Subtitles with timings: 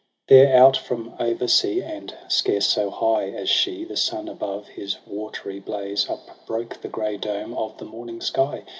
[0.29, 4.67] 4 There, out from over sea, and scarce so high As she, the sun above
[4.69, 8.63] his watery blaze Upbroke the grey dome of the morning sky.